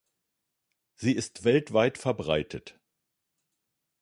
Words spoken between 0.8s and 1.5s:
Sie ist